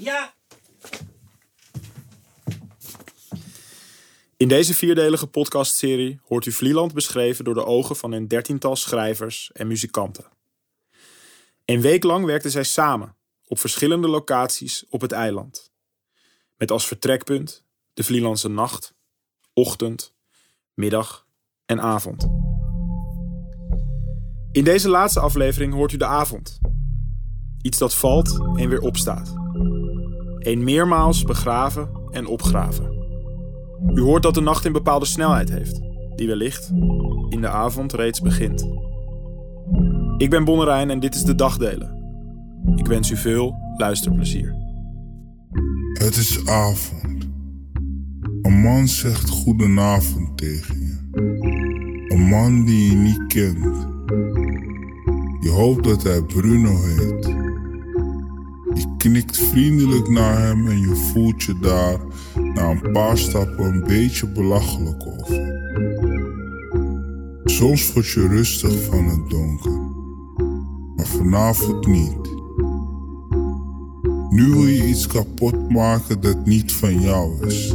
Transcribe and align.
Ja. 0.00 0.34
In 4.36 4.48
deze 4.48 4.74
vierdelige 4.74 5.26
podcastserie 5.26 6.20
hoort 6.22 6.46
u 6.46 6.52
Vlieland 6.52 6.94
beschreven 6.94 7.44
door 7.44 7.54
de 7.54 7.64
ogen 7.64 7.96
van 7.96 8.12
een 8.12 8.28
dertiental 8.28 8.76
schrijvers 8.76 9.50
en 9.52 9.66
muzikanten. 9.66 10.24
Een 11.64 11.80
week 11.80 12.04
lang 12.04 12.24
werkten 12.24 12.50
zij 12.50 12.62
samen 12.62 13.16
op 13.46 13.58
verschillende 13.58 14.08
locaties 14.08 14.84
op 14.88 15.00
het 15.00 15.12
eiland. 15.12 15.72
Met 16.56 16.70
als 16.70 16.86
vertrekpunt 16.86 17.64
de 17.92 18.04
Vlielandse 18.04 18.48
nacht, 18.48 18.94
ochtend, 19.52 20.14
middag 20.74 21.26
en 21.66 21.80
avond. 21.80 22.22
In 24.52 24.64
deze 24.64 24.88
laatste 24.88 25.20
aflevering 25.20 25.72
hoort 25.72 25.92
u 25.92 25.96
de 25.96 26.06
avond. 26.06 26.58
Iets 27.62 27.78
dat 27.78 27.94
valt 27.94 28.40
en 28.56 28.68
weer 28.68 28.80
opstaat. 28.80 29.39
Een 30.40 30.64
meermaals 30.64 31.22
begraven 31.22 31.88
en 32.10 32.26
opgraven. 32.26 32.98
U 33.94 34.00
hoort 34.00 34.22
dat 34.22 34.34
de 34.34 34.40
nacht 34.40 34.64
een 34.64 34.72
bepaalde 34.72 35.06
snelheid 35.06 35.50
heeft, 35.50 35.80
die 36.16 36.26
wellicht 36.26 36.70
in 37.28 37.40
de 37.40 37.48
avond 37.48 37.92
reeds 37.92 38.20
begint. 38.20 38.68
Ik 40.16 40.30
ben 40.30 40.44
Bonnerijn 40.44 40.90
en 40.90 41.00
dit 41.00 41.14
is 41.14 41.22
de 41.22 41.34
Dagdelen. 41.34 41.98
Ik 42.76 42.86
wens 42.86 43.10
u 43.10 43.16
veel 43.16 43.54
luisterplezier. 43.76 44.54
Het 45.92 46.16
is 46.16 46.46
avond. 46.46 47.28
Een 48.42 48.60
man 48.60 48.88
zegt 48.88 49.28
goedenavond 49.28 50.38
tegen 50.38 50.80
je. 50.80 50.98
Een 52.08 52.28
man 52.28 52.64
die 52.64 52.90
je 52.90 52.96
niet 52.96 53.26
kent. 53.26 53.88
Je 55.40 55.48
hoopt 55.48 55.84
dat 55.84 56.02
hij 56.02 56.22
Bruno 56.22 56.76
heet. 56.82 57.49
Je 58.74 58.94
knikt 58.96 59.36
vriendelijk 59.36 60.08
naar 60.08 60.38
hem 60.38 60.66
en 60.66 60.80
je 60.80 61.10
voelt 61.12 61.42
je 61.42 61.58
daar 61.58 62.00
na 62.54 62.70
een 62.70 62.92
paar 62.92 63.18
stappen 63.18 63.64
een 63.64 63.84
beetje 63.84 64.28
belachelijk 64.28 65.06
over. 65.06 65.58
Soms 67.44 67.92
word 67.92 68.08
je 68.08 68.28
rustig 68.28 68.84
van 68.84 69.04
het 69.04 69.30
donker, 69.30 69.80
maar 70.96 71.06
vanavond 71.06 71.86
niet. 71.86 72.38
Nu 74.30 74.50
wil 74.50 74.66
je 74.66 74.88
iets 74.88 75.06
kapot 75.06 75.70
maken 75.70 76.20
dat 76.20 76.46
niet 76.46 76.72
van 76.72 77.00
jou 77.00 77.46
is. 77.46 77.74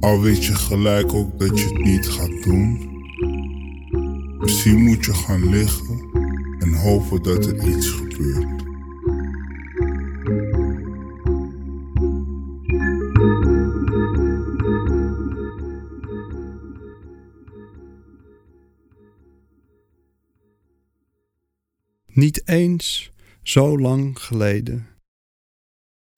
Al 0.00 0.20
weet 0.20 0.44
je 0.44 0.54
gelijk 0.54 1.12
ook 1.14 1.38
dat 1.38 1.58
je 1.58 1.64
het 1.64 1.84
niet 1.84 2.06
gaat 2.06 2.42
doen. 2.42 2.94
Misschien 4.38 4.82
moet 4.82 5.04
je 5.04 5.14
gaan 5.14 5.48
liggen 5.48 6.00
en 6.58 6.74
hopen 6.74 7.22
dat 7.22 7.46
er 7.46 7.68
iets 7.68 7.88
gebeurt. 7.88 8.55
Niet 22.16 22.48
eens 22.48 23.10
zo 23.42 23.78
lang 23.78 24.18
geleden 24.18 24.86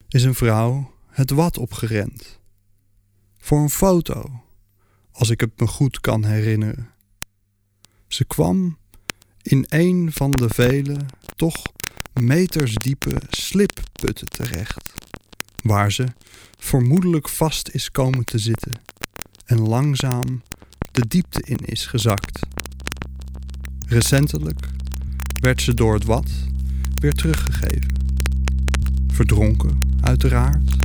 is 0.08 0.22
een 0.22 0.34
vrouw 0.34 0.94
het 1.06 1.30
wat 1.30 1.58
opgerend. 1.58 2.40
Voor 3.38 3.58
een 3.58 3.70
foto, 3.70 4.42
als 5.12 5.30
ik 5.30 5.40
het 5.40 5.60
me 5.60 5.66
goed 5.66 6.00
kan 6.00 6.24
herinneren. 6.24 6.90
Ze 8.06 8.24
kwam 8.24 8.78
in 9.42 9.66
een 9.68 10.12
van 10.12 10.30
de 10.30 10.48
vele, 10.48 10.96
toch 11.36 11.62
metersdiepe 12.20 13.22
slipputten 13.28 14.28
terecht, 14.28 14.92
waar 15.62 15.92
ze 15.92 16.06
vermoedelijk 16.58 17.28
vast 17.28 17.68
is 17.68 17.90
komen 17.90 18.24
te 18.24 18.38
zitten 18.38 18.74
en 19.44 19.60
langzaam 19.60 20.42
de 20.90 21.06
diepte 21.08 21.40
in 21.42 21.58
is 21.58 21.86
gezakt. 21.86 22.46
Recentelijk 23.86 24.76
werd 25.40 25.62
ze 25.62 25.74
door 25.74 25.94
het 25.94 26.04
wat 26.04 26.30
weer 27.00 27.12
teruggegeven. 27.12 27.92
Verdronken, 29.06 29.78
uiteraard. 30.00 30.76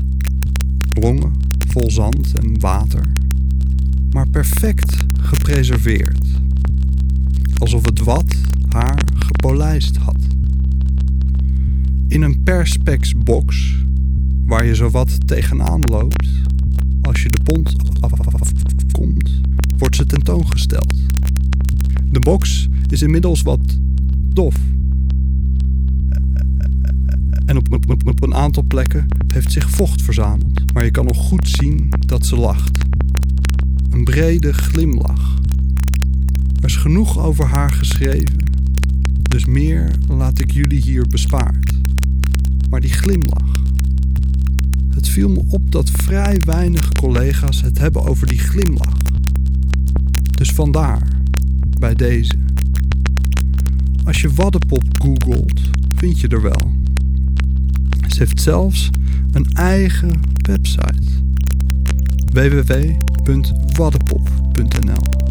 Longen 0.94 1.34
vol 1.68 1.92
zand 1.92 2.34
en 2.36 2.60
water, 2.60 3.06
maar 4.12 4.30
perfect 4.30 4.96
gepreserveerd. 5.20 6.28
Alsof 7.58 7.86
het 7.86 8.00
wat 8.00 8.36
haar 8.70 9.04
gepolijst 9.16 9.96
had. 9.96 10.18
In 12.08 12.22
een 12.22 12.44
perspex 12.44 13.14
box, 13.14 13.76
waar 14.46 14.66
je 14.66 14.76
zowat 14.76 15.28
tegenaan 15.28 15.82
loopt, 15.82 16.28
als 17.02 17.24
je 17.24 17.30
de 17.30 17.44
pont 17.44 17.76
afkomt, 18.00 19.42
wordt 19.78 19.96
ze 19.96 20.06
tentoongesteld. 20.06 20.96
De 22.12 22.20
box 22.20 22.68
is 22.90 23.02
inmiddels 23.02 23.42
wat 23.42 23.80
dof. 24.34 24.56
En 27.46 27.58
op, 27.58 27.74
op, 27.74 28.08
op, 28.08 28.24
een 28.24 28.36
aantal 28.36 28.64
plekken 28.64 29.08
heeft 29.28 29.52
zich 29.52 29.70
vocht 29.70 30.02
verzameld, 30.02 30.74
maar 30.74 30.84
je 30.84 30.92
kan 30.92 31.06
nog 31.06 31.18
goed 31.18 31.48
zien 31.48 31.90
dat 32.00 32.26
ze 32.26 32.36
lacht. 32.36 32.78
Een 33.90 34.04
brede 34.04 34.54
glimlach. 34.54 35.38
Er 36.60 36.66
is 36.66 36.76
genoeg 36.76 37.20
over 37.20 37.46
haar 37.46 37.72
geschreven, 37.72 38.38
dus 39.22 39.46
meer 39.46 39.92
laat 40.08 40.40
ik 40.40 40.52
jullie 40.52 40.82
hier 40.82 41.08
bespaard. 41.08 41.72
Maar 42.70 42.82
die 42.82 42.94
glimlach. 42.94 43.62
Het 44.90 45.10
viel 45.10 45.30
me 45.30 45.44
op 45.50 45.72
dat 45.72 45.90
vrij 45.90 46.42
weinig 46.46 46.92
collega's 46.92 47.62
het 47.62 47.78
hebben 47.78 48.06
over 48.06 48.28
die 48.28 48.40
glimlach. 48.40 48.98
Dus 50.36 50.50
vandaar, 50.50 51.08
bij 51.80 51.94
deze. 51.94 52.34
Als 54.06 54.22
je 54.22 54.34
Waddenpop 54.34 54.84
googelt, 55.02 55.62
vind 55.96 56.20
je 56.20 56.28
er 56.28 56.42
wel. 56.42 56.72
Ze 58.08 58.20
heeft 58.20 58.42
zelfs 58.42 58.90
een 59.32 59.46
eigen 59.54 60.20
website: 60.42 61.02
www.waddenpop.nl. 62.34 65.23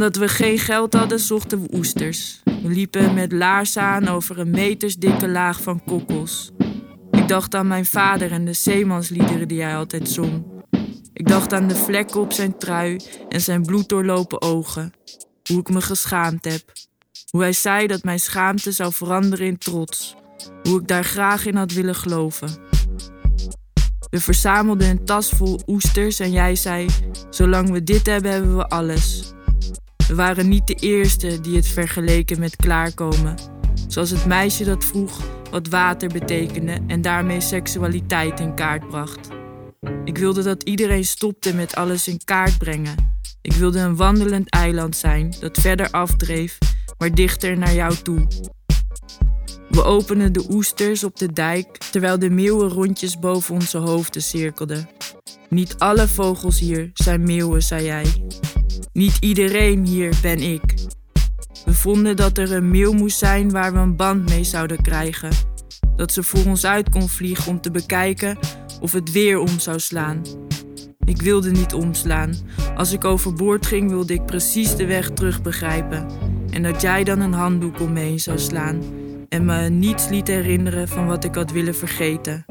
Omdat 0.00 0.16
we 0.16 0.28
geen 0.28 0.58
geld 0.58 0.92
hadden, 0.92 1.18
zochten 1.18 1.62
we 1.62 1.76
oesters. 1.76 2.40
We 2.44 2.68
liepen 2.68 3.14
met 3.14 3.32
laarzen 3.32 3.82
aan 3.82 4.08
over 4.08 4.38
een 4.38 4.50
metersdikke 4.50 5.28
laag 5.28 5.62
van 5.62 5.84
kokkels. 5.84 6.50
Ik 7.10 7.28
dacht 7.28 7.54
aan 7.54 7.66
mijn 7.66 7.86
vader 7.86 8.32
en 8.32 8.44
de 8.44 8.52
zeemansliederen 8.52 9.48
die 9.48 9.62
hij 9.62 9.76
altijd 9.76 10.08
zong. 10.08 10.44
Ik 11.12 11.28
dacht 11.28 11.52
aan 11.52 11.68
de 11.68 11.76
vlekken 11.76 12.20
op 12.20 12.32
zijn 12.32 12.58
trui 12.58 13.00
en 13.28 13.40
zijn 13.40 13.62
bloeddoorlopen 13.62 14.42
ogen. 14.42 14.92
Hoe 15.44 15.60
ik 15.60 15.68
me 15.68 15.80
geschaamd 15.80 16.44
heb. 16.44 16.62
Hoe 17.30 17.40
hij 17.40 17.52
zei 17.52 17.86
dat 17.86 18.02
mijn 18.02 18.20
schaamte 18.20 18.72
zou 18.72 18.92
veranderen 18.92 19.46
in 19.46 19.58
trots. 19.58 20.16
Hoe 20.62 20.80
ik 20.80 20.88
daar 20.88 21.04
graag 21.04 21.46
in 21.46 21.56
had 21.56 21.72
willen 21.72 21.94
geloven. 21.94 22.50
We 24.10 24.20
verzamelden 24.20 24.88
een 24.88 25.04
tas 25.04 25.28
vol 25.28 25.60
oesters 25.66 26.20
en 26.20 26.30
jij 26.30 26.54
zei: 26.54 26.86
Zolang 27.30 27.70
we 27.70 27.84
dit 27.84 28.06
hebben, 28.06 28.30
hebben 28.30 28.56
we 28.56 28.68
alles. 28.68 29.32
We 30.10 30.16
waren 30.16 30.48
niet 30.48 30.66
de 30.66 30.74
eerste 30.74 31.40
die 31.40 31.56
het 31.56 31.68
vergeleken 31.68 32.40
met 32.40 32.56
klaarkomen. 32.56 33.34
Zoals 33.88 34.10
het 34.10 34.26
meisje 34.26 34.64
dat 34.64 34.84
vroeg 34.84 35.20
wat 35.50 35.68
water 35.68 36.08
betekende 36.08 36.78
en 36.86 37.02
daarmee 37.02 37.40
seksualiteit 37.40 38.40
in 38.40 38.54
kaart 38.54 38.88
bracht. 38.88 39.28
Ik 40.04 40.18
wilde 40.18 40.42
dat 40.42 40.62
iedereen 40.62 41.04
stopte 41.04 41.54
met 41.54 41.74
alles 41.74 42.08
in 42.08 42.20
kaart 42.24 42.58
brengen. 42.58 42.94
Ik 43.42 43.52
wilde 43.52 43.78
een 43.78 43.96
wandelend 43.96 44.50
eiland 44.50 44.96
zijn 44.96 45.34
dat 45.40 45.58
verder 45.60 45.90
afdreef, 45.90 46.58
maar 46.98 47.14
dichter 47.14 47.58
naar 47.58 47.74
jou 47.74 47.94
toe. 47.94 48.26
We 49.68 49.84
openden 49.84 50.32
de 50.32 50.46
oesters 50.50 51.04
op 51.04 51.16
de 51.16 51.32
dijk 51.32 51.78
terwijl 51.90 52.18
de 52.18 52.30
meeuwen 52.30 52.68
rondjes 52.68 53.18
boven 53.18 53.54
onze 53.54 53.78
hoofden 53.78 54.22
cirkelden. 54.22 54.88
Niet 55.48 55.74
alle 55.78 56.08
vogels 56.08 56.58
hier 56.58 56.90
zijn 56.94 57.22
meeuwen, 57.22 57.62
zei 57.62 57.84
jij. 57.84 58.04
Niet 58.92 59.16
iedereen 59.20 59.86
hier 59.86 60.14
ben 60.22 60.38
ik. 60.38 60.74
We 61.64 61.74
vonden 61.74 62.16
dat 62.16 62.38
er 62.38 62.52
een 62.52 62.70
meeuw 62.70 62.92
moest 62.92 63.18
zijn 63.18 63.50
waar 63.50 63.72
we 63.72 63.78
een 63.78 63.96
band 63.96 64.28
mee 64.28 64.44
zouden 64.44 64.82
krijgen. 64.82 65.30
Dat 65.96 66.12
ze 66.12 66.22
voor 66.22 66.44
ons 66.44 66.64
uit 66.64 66.90
kon 66.90 67.08
vliegen 67.08 67.50
om 67.50 67.60
te 67.60 67.70
bekijken 67.70 68.38
of 68.80 68.92
het 68.92 69.12
weer 69.12 69.38
om 69.38 69.58
zou 69.58 69.78
slaan. 69.78 70.22
Ik 71.04 71.22
wilde 71.22 71.50
niet 71.50 71.74
omslaan. 71.74 72.34
Als 72.76 72.92
ik 72.92 73.04
overboord 73.04 73.66
ging, 73.66 73.90
wilde 73.90 74.14
ik 74.14 74.26
precies 74.26 74.76
de 74.76 74.86
weg 74.86 75.10
terug 75.10 75.42
begrijpen. 75.42 76.06
En 76.50 76.62
dat 76.62 76.80
jij 76.80 77.04
dan 77.04 77.20
een 77.20 77.32
handdoek 77.32 77.80
om 77.80 77.92
me 77.92 78.00
heen 78.00 78.20
zou 78.20 78.38
slaan 78.38 78.82
en 79.28 79.44
me 79.44 79.68
niets 79.68 80.08
liet 80.08 80.28
herinneren 80.28 80.88
van 80.88 81.06
wat 81.06 81.24
ik 81.24 81.34
had 81.34 81.50
willen 81.50 81.74
vergeten. 81.74 82.44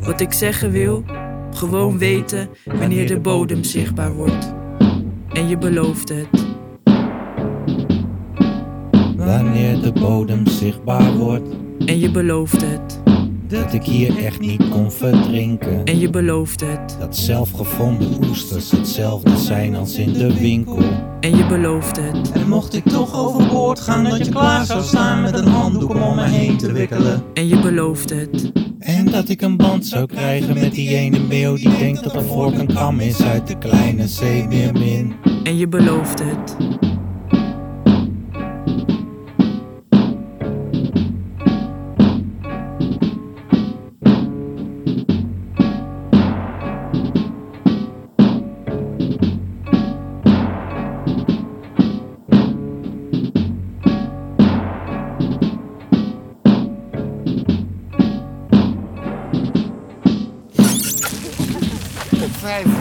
Wat 0.00 0.20
ik 0.20 0.32
zeggen 0.32 0.70
wil, 0.70 1.04
gewoon 1.50 1.98
weten 1.98 2.48
wanneer 2.64 3.06
de 3.06 3.20
bodem 3.20 3.64
zichtbaar 3.64 4.12
wordt. 4.12 4.57
En 5.38 5.48
je 5.48 5.58
beloofde 5.58 6.14
het. 6.14 6.46
Wanneer 9.16 9.80
de 9.80 9.92
bodem 9.92 10.46
zichtbaar 10.46 11.12
wordt, 11.12 11.48
En 11.86 11.98
je 11.98 12.10
beloofde 12.10 12.66
het. 12.66 13.07
Dat 13.48 13.72
ik 13.72 13.82
hier 13.82 14.24
echt 14.24 14.40
niet 14.40 14.68
kon 14.68 14.92
verdrinken. 14.92 15.84
En 15.84 15.98
je 15.98 16.10
beloofde 16.10 16.66
het. 16.66 16.96
Dat 16.98 17.16
zelfgevonden 17.16 18.24
oesters 18.28 18.70
hetzelfde 18.70 19.36
zijn 19.36 19.76
als 19.76 19.96
in 19.96 20.12
de 20.12 20.38
winkel. 20.38 20.78
En 21.20 21.36
je 21.36 21.46
beloofde 21.46 22.00
het. 22.00 22.32
En 22.32 22.48
mocht 22.48 22.74
ik 22.74 22.84
toch 22.84 23.14
overboord 23.14 23.80
gaan, 23.80 24.04
dat 24.04 24.24
je 24.26 24.30
klaar 24.30 24.64
zou 24.64 24.82
staan 24.82 25.22
met 25.22 25.38
een 25.38 25.46
handdoek 25.46 25.94
om 25.94 26.14
me 26.14 26.28
heen 26.28 26.56
te 26.56 26.72
wikkelen. 26.72 27.22
En 27.34 27.48
je 27.48 27.60
beloofde 27.60 28.14
het. 28.14 28.52
En 28.78 29.04
dat 29.04 29.28
ik 29.28 29.42
een 29.42 29.56
band 29.56 29.86
zou 29.86 30.06
krijgen 30.06 30.54
met 30.54 30.72
die 30.72 30.96
ene 30.96 31.18
meeuw 31.18 31.56
die 31.56 31.76
denkt 31.78 32.04
dat 32.04 32.14
een 32.14 32.24
vork 32.24 32.58
een 32.58 32.74
kam 32.74 33.00
is 33.00 33.22
uit 33.22 33.46
de 33.46 33.58
kleine 33.58 34.08
zeemeermin. 34.08 35.14
En 35.44 35.56
je 35.56 35.68
beloofde 35.68 36.24
het. 36.24 36.56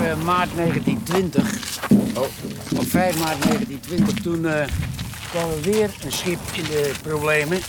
5 0.08 0.20
eh, 0.20 0.26
maart 0.26 0.50
1920, 0.56 1.80
oh, 2.14 2.24
op 2.80 2.90
5 2.90 3.20
maart 3.20 3.44
1920, 3.44 4.24
toen 4.24 4.46
eh, 4.46 4.68
kwam 5.30 5.50
er 5.50 5.62
weer 5.62 5.90
een 6.04 6.12
schip 6.12 6.40
in 6.54 6.64
de 6.64 6.92
problemen. 7.02 7.60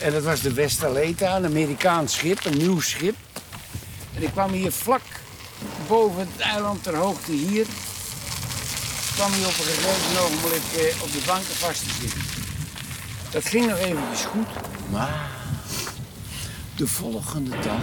En 0.00 0.12
dat 0.12 0.22
was 0.22 0.40
de 0.40 0.52
Westaleta, 0.52 1.36
een 1.36 1.44
Amerikaans 1.44 2.12
schip, 2.12 2.44
een 2.44 2.56
nieuw 2.56 2.80
schip. 2.80 3.16
En 4.14 4.22
ik 4.22 4.30
kwam 4.30 4.52
hier 4.52 4.72
vlak 4.72 5.00
boven 5.88 6.20
het 6.20 6.40
eiland 6.40 6.82
ter 6.82 6.96
hoogte 6.96 7.32
hier. 7.32 7.66
kwam 9.14 9.30
hij 9.30 9.40
op 9.40 9.58
een 9.58 9.64
gegeven 9.64 10.22
ogenblik 10.22 10.62
eh, 10.76 11.02
op 11.02 11.12
de 11.12 11.22
banken 11.26 11.54
vast 11.54 11.82
te 11.82 11.94
zitten. 12.00 12.20
Dat 13.30 13.44
ging 13.44 13.66
nog 13.66 13.78
eventjes 13.78 14.24
goed, 14.24 14.48
maar 14.90 15.30
de 16.76 16.86
volgende 16.86 17.50
dag 17.50 17.82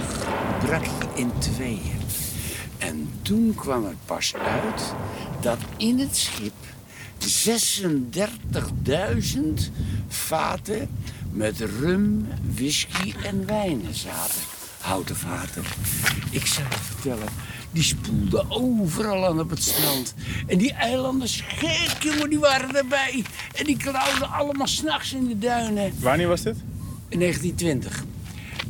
brak 0.60 0.86
hij 0.86 1.08
in 1.14 1.32
tweeën. 1.40 2.02
En 2.78 3.05
toen 3.26 3.56
kwam 3.56 3.86
er 3.86 3.96
pas 4.06 4.36
uit 4.36 4.94
dat 5.42 5.58
in 5.78 6.00
het 6.00 6.18
schip 6.18 6.54
36.000 7.20 7.28
vaten 10.08 10.90
met 11.32 11.60
rum, 11.60 12.28
whisky 12.56 13.14
en 13.24 13.46
wijnen 13.46 13.96
zaten. 13.96 14.42
Houten 14.80 15.16
vaten. 15.16 15.64
Ik 16.32 16.46
zou 16.46 16.68
je 16.70 16.78
vertellen, 16.78 17.28
die 17.72 17.84
spoelden 17.84 18.52
overal 18.52 19.26
aan 19.26 19.40
op 19.40 19.50
het 19.50 19.64
strand. 19.64 20.14
En 20.48 20.58
die 20.58 20.74
eilanders, 20.74 21.44
gek 21.48 22.04
jongen, 22.04 22.30
die 22.30 22.40
waren 22.40 22.76
erbij. 22.76 23.24
En 23.56 23.66
die 23.66 23.78
klauwden 23.78 24.32
allemaal 24.32 24.68
s'nachts 24.68 25.14
in 25.14 25.28
de 25.28 25.38
duinen. 25.38 25.94
Wanneer 26.00 26.28
was 26.28 26.42
dit? 26.42 26.58
In 27.08 27.20
1920. 27.20 28.04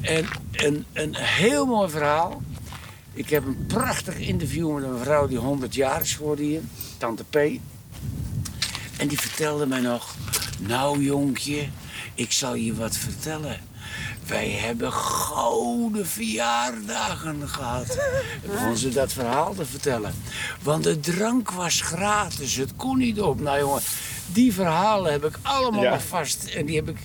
En 0.02 0.26
een, 0.52 0.86
een 0.94 1.16
heel 1.16 1.66
mooi 1.66 1.90
verhaal. 1.90 2.42
Ik 3.16 3.30
heb 3.30 3.46
een 3.46 3.66
prachtig 3.68 4.18
interview 4.18 4.74
met 4.74 4.84
een 4.84 4.98
vrouw 5.00 5.28
die 5.28 5.38
100 5.38 5.76
jaar 5.76 6.02
is 6.02 6.14
geworden 6.14 6.46
hier, 6.46 6.62
Tante 6.98 7.24
P. 7.24 7.36
En 8.98 9.08
die 9.08 9.20
vertelde 9.20 9.66
mij 9.66 9.80
nog: 9.80 10.16
Nou, 10.60 11.04
jonkje, 11.04 11.68
ik 12.14 12.32
zal 12.32 12.56
je 12.56 12.76
wat 12.76 12.98
vertellen. 12.98 13.60
Wij 14.28 14.50
hebben 14.50 14.94
gouden 14.94 16.08
verjaardagen 16.08 17.50
gehad. 17.50 17.98
Begon 18.46 18.78
ze 18.78 18.90
dat 18.90 19.14
verhaal 19.14 19.54
te 19.54 19.66
vertellen. 19.66 20.14
Want 20.62 20.84
de 20.84 21.00
drank 21.00 21.52
was 21.52 21.82
gratis, 21.82 22.56
het 22.56 22.76
kon 22.76 22.98
niet 22.98 23.22
op. 23.22 23.40
Nou 23.42 23.60
jongen, 23.60 23.82
die 24.26 24.54
verhalen 24.54 25.12
heb 25.12 25.26
ik 25.26 25.38
allemaal 25.42 25.84
Ja. 25.84 26.00
vast. 26.00 26.44
En 26.46 26.66
die 26.66 26.76
heb 26.76 26.90
ik 26.90 26.98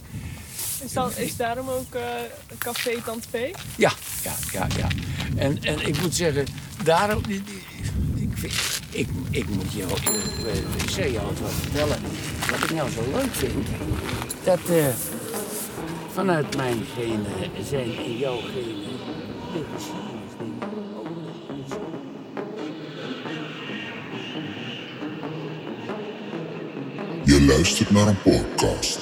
Is, 0.84 0.92
dan, 0.92 1.10
is 1.16 1.36
daarom 1.36 1.68
ook 1.68 1.94
eh 1.94 2.02
Café 2.58 3.02
Tante 3.04 3.28
P? 3.28 3.36
Ja, 3.76 3.92
ja, 4.22 4.32
ja, 4.52 4.66
ja. 4.76 4.88
En, 5.36 5.62
en 5.62 5.86
ik 5.86 6.00
moet 6.00 6.14
zeggen, 6.14 6.46
daarom. 6.84 7.22
Ik, 7.28 7.42
ik, 8.14 8.28
vind- 8.34 8.52
ik, 8.90 9.08
ik 9.30 9.48
moet 9.48 9.72
jou. 9.72 9.90
Ik, 9.90 10.04
eh, 10.08 10.86
wat 11.40 11.50
vertellen. 11.60 11.98
Wat 12.50 12.62
ik 12.62 12.70
nou 12.74 12.90
zo 12.90 13.00
leuk 13.14 13.34
vind. 13.34 13.66
Dat 14.44 14.58
eh, 14.68 14.86
vanuit 16.12 16.56
mijn 16.56 16.84
genen 16.96 17.50
zijn 17.68 18.04
in 18.04 18.16
jouw 18.18 18.36
genen. 18.38 18.88
ook 19.54 19.66
Je 27.24 27.42
luistert 27.42 27.90
naar 27.90 28.06
een 28.06 28.22
podcast. 28.22 28.98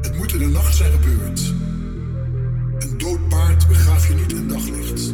Het 0.00 0.16
moet 0.16 0.32
in 0.32 0.38
de 0.38 0.46
nacht 0.46 0.76
zijn 0.76 0.92
gebeurd. 0.92 1.40
Een 2.78 2.98
dood 2.98 3.28
paard 3.28 3.68
begraaf 3.68 4.08
je 4.08 4.14
niet 4.14 4.32
in 4.32 4.48
daglicht. 4.48 5.08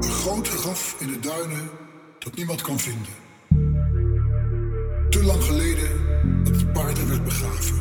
Een 0.00 0.12
groot 0.12 0.48
graf 0.48 0.96
in 0.98 1.06
de 1.06 1.18
duinen 1.20 1.70
dat 2.18 2.36
niemand 2.36 2.62
kan 2.62 2.78
vinden. 2.78 3.12
Te 5.10 5.24
lang 5.24 5.42
geleden 5.42 5.90
dat 6.44 6.56
het 6.56 6.72
paard 6.72 6.98
er 6.98 7.08
werd 7.08 7.24
begraven. 7.24 7.79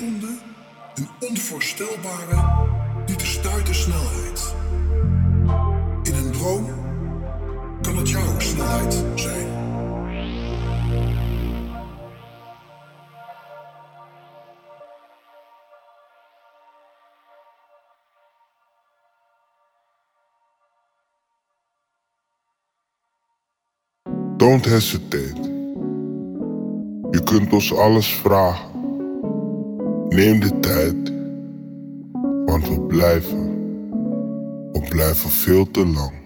Een 0.00 1.08
onvoorstelbare, 1.20 2.66
niet 3.06 3.18
te 3.18 3.26
stuiten 3.26 3.74
snelheid. 3.74 4.54
In 6.02 6.14
een 6.14 6.32
droom 6.32 6.66
kan 7.82 7.96
het 7.96 8.08
jouw 8.08 8.38
snelheid 8.38 9.04
zijn. 9.14 9.68
Don't 24.36 24.64
hesitate. 24.64 25.48
Je 27.10 27.22
kunt 27.24 27.52
ons 27.52 27.74
alles 27.74 28.14
vragen. 28.14 28.69
Neem 30.10 30.40
de 30.40 30.60
tijd, 30.60 31.12
want 32.44 32.68
we 32.68 32.80
blijven. 32.80 33.48
We 34.72 34.86
blijven 34.88 35.30
veel 35.30 35.70
te 35.70 35.86
lang. 35.86 36.19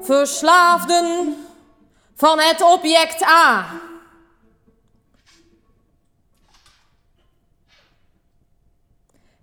Verslaafden. 0.00 1.36
Van 2.14 2.38
het 2.38 2.62
object 2.62 3.22
A. 3.22 3.66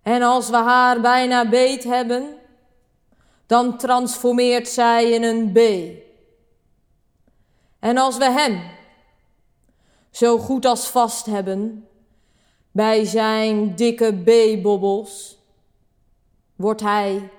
En 0.02 0.22
als 0.22 0.50
we 0.50 0.56
haar 0.56 1.02
bijna 1.02 1.50
beet 1.50 1.84
hebben, 1.84 2.36
dan 3.46 3.78
transformeert 3.78 4.68
zij 4.68 5.12
in 5.12 5.24
een 5.24 5.52
B. 5.52 5.58
En 7.80 7.98
als 7.98 8.18
we 8.18 8.32
hem 8.32 8.62
zo 10.12 10.38
goed 10.38 10.66
als 10.66 10.88
vast 10.88 11.26
hebben 11.26 11.88
bij 12.72 13.06
zijn 13.06 13.76
dikke 13.76 14.14
B-bobbels, 14.24 15.38
wordt 16.56 16.82
hij 16.82 17.30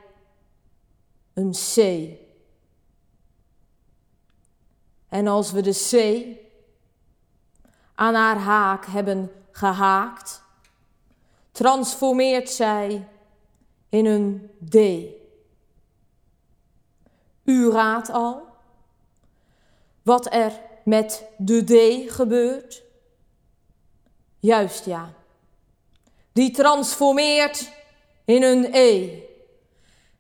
een 1.35 1.53
C. 1.53 2.09
En 5.09 5.27
als 5.27 5.53
we 5.53 5.61
de 5.61 5.73
C 5.91 5.95
aan 7.95 8.15
haar 8.15 8.39
haak 8.39 8.87
hebben 8.87 9.31
gehaakt, 9.51 10.43
transformeert 11.53 12.51
zij 12.51 13.09
in 13.89 14.07
een 14.07 14.51
D. 14.69 14.77
U 17.45 17.71
raadt 17.71 18.11
al 18.11 18.47
wat 20.03 20.33
er 20.33 20.61
met 20.85 21.25
de 21.39 21.65
D 21.65 22.13
gebeurt? 22.13 22.83
Juist 24.41 24.85
ja. 24.85 25.13
Die 26.33 26.51
transformeert 26.51 27.71
in 28.25 28.43
een 28.43 28.69
E. 28.73 29.23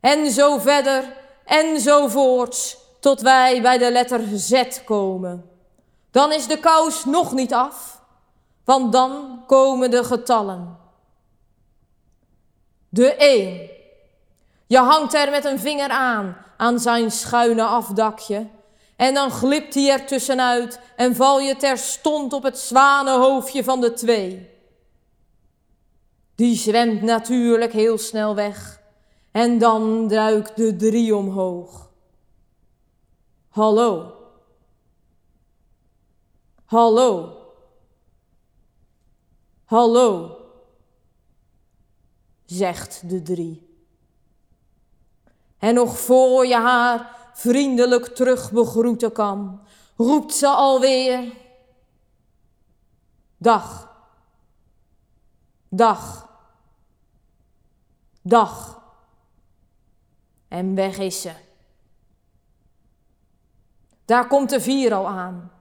En 0.04 0.30
zo 0.30 0.58
verder 0.58 1.16
en 1.44 1.80
zo 1.80 2.08
voorts 2.08 2.76
tot 3.00 3.20
wij 3.20 3.62
bij 3.62 3.78
de 3.78 3.92
letter 3.92 4.20
Z 4.34 4.62
komen. 4.84 5.50
Dan 6.10 6.32
is 6.32 6.46
de 6.46 6.58
kous 6.58 7.04
nog 7.04 7.32
niet 7.32 7.54
af, 7.54 8.00
want 8.64 8.92
dan 8.92 9.42
komen 9.46 9.90
de 9.90 10.04
getallen. 10.04 10.78
De 12.88 13.14
1. 13.14 13.70
Je 14.66 14.78
hangt 14.78 15.14
er 15.14 15.30
met 15.30 15.44
een 15.44 15.58
vinger 15.58 15.90
aan, 15.90 16.36
aan 16.56 16.80
zijn 16.80 17.10
schuine 17.10 17.62
afdakje. 17.62 18.46
En 18.96 19.14
dan 19.14 19.30
glipt 19.30 19.74
hij 19.74 19.90
er 19.90 20.06
tussenuit 20.06 20.80
en 20.96 21.16
val 21.16 21.40
je 21.40 21.56
terstond 21.56 22.32
op 22.32 22.42
het 22.42 22.58
zwanenhoofdje 22.58 23.64
van 23.64 23.80
de 23.80 23.92
twee. 23.92 24.50
Die 26.34 26.56
zwemt 26.56 27.02
natuurlijk 27.02 27.72
heel 27.72 27.98
snel 27.98 28.34
weg 28.34 28.82
en 29.34 29.58
dan 29.58 30.08
duikt 30.08 30.56
de 30.56 30.76
drie 30.76 31.16
omhoog. 31.16 31.90
Hallo. 33.48 34.12
Hallo. 36.64 37.38
Hallo, 39.64 40.38
zegt 42.44 43.08
de 43.08 43.22
drie. 43.22 43.76
En 45.58 45.74
nog 45.74 45.98
voor 45.98 46.46
je 46.46 46.56
haar 46.56 47.30
vriendelijk 47.32 48.06
terug 48.06 48.52
begroeten 48.52 49.12
kan, 49.12 49.60
roept 49.96 50.34
ze 50.34 50.48
alweer: 50.48 51.32
Dag, 53.36 53.96
dag, 55.68 56.30
dag. 58.22 58.83
En 60.54 60.74
weg 60.74 60.98
is 60.98 61.20
ze. 61.20 61.30
Daar 64.04 64.26
komt 64.26 64.50
de 64.50 64.60
vier 64.60 64.94
al 64.94 65.06
aan. 65.06 65.52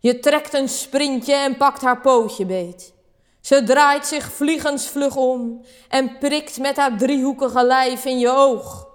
Je 0.00 0.18
trekt 0.18 0.54
een 0.54 0.68
sprintje 0.68 1.34
en 1.34 1.56
pakt 1.56 1.82
haar 1.82 2.00
pootje 2.00 2.46
beet. 2.46 2.94
Ze 3.40 3.62
draait 3.62 4.06
zich 4.06 4.32
vliegensvlug 4.32 5.16
om 5.16 5.64
en 5.88 6.18
prikt 6.18 6.58
met 6.58 6.76
haar 6.76 6.98
driehoekige 6.98 7.64
lijf 7.64 8.04
in 8.04 8.18
je 8.18 8.30
oog. 8.30 8.88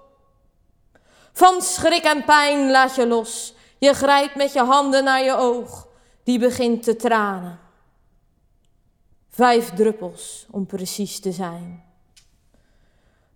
Van 1.32 1.62
schrik 1.62 2.04
en 2.04 2.24
pijn 2.24 2.70
laat 2.70 2.94
je 2.94 3.06
los. 3.06 3.54
Je 3.78 3.94
grijpt 3.94 4.34
met 4.34 4.52
je 4.52 4.62
handen 4.62 5.04
naar 5.04 5.22
je 5.22 5.36
oog. 5.36 5.88
Die 6.24 6.38
begint 6.38 6.82
te 6.82 6.96
tranen. 6.96 7.58
Vijf 9.28 9.70
druppels 9.70 10.46
om 10.50 10.66
precies 10.66 11.20
te 11.20 11.32
zijn. 11.32 11.85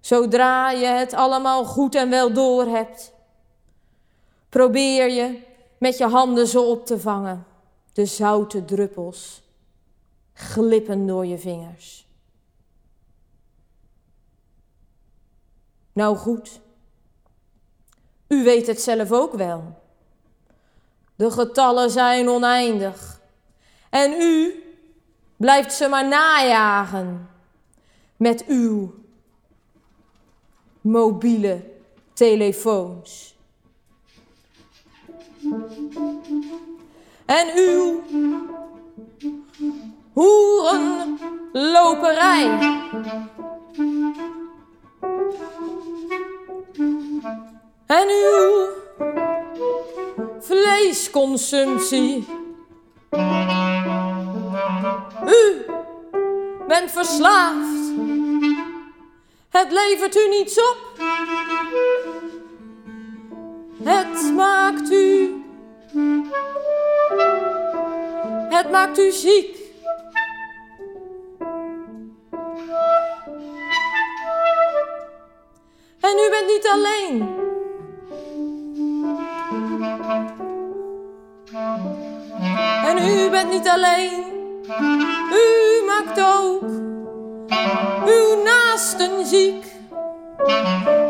Zodra 0.01 0.71
je 0.71 0.87
het 0.87 1.15
allemaal 1.15 1.65
goed 1.65 1.95
en 1.95 2.11
wel 2.11 2.33
door 2.33 2.67
hebt, 2.67 3.13
probeer 4.49 5.11
je 5.11 5.39
met 5.79 5.99
je 5.99 6.07
handen 6.07 6.47
ze 6.47 6.61
op 6.61 6.87
te 6.87 7.01
vangen. 7.01 7.47
De 7.93 8.07
zoute 8.07 8.65
druppels 8.65 9.43
glippen 10.33 11.07
door 11.07 11.27
je 11.27 11.39
vingers. 11.39 12.07
Nou 15.93 16.17
goed, 16.17 16.61
u 18.29 18.45
weet 18.45 18.67
het 18.67 18.81
zelf 18.81 19.13
ook 19.13 19.33
wel. 19.33 19.79
De 21.17 21.31
getallen 21.31 21.91
zijn 21.91 22.29
oneindig. 22.29 23.21
En 23.91 24.13
u 24.13 24.63
blijft 25.37 25.73
ze 25.73 25.89
maar 25.89 26.09
najagen 26.09 27.29
met 28.17 28.45
uw 28.47 28.95
mobiele 30.81 31.63
telefoons. 32.13 33.35
En 37.27 37.49
uw 37.57 38.03
hoerenloperij. 40.13 42.59
En 47.87 48.09
uw 48.09 48.69
vleesconsumptie. 50.41 52.27
U 55.27 55.65
bent 56.69 56.91
verslaafd. 56.91 57.79
Het 59.51 59.73
levert 59.73 60.17
u 60.17 60.29
niets 60.29 60.59
op. 60.59 60.79
Het 63.85 64.33
maakt 64.35 64.91
u. 64.91 65.35
Het 68.49 68.71
maakt 68.71 68.99
u 68.99 69.11
ziek. 69.11 69.59
En 76.01 76.19
u 76.19 76.31
bent 76.31 76.47
niet 76.47 76.69
alleen. 76.73 77.39
En 82.85 82.99
u 82.99 83.31
bent 83.31 83.51
niet 83.51 83.69
alleen. 83.69 84.25
U 85.33 85.85
maakt 85.87 86.21
ook 86.21 86.63
uw 88.07 88.43
ziek. 89.23 89.65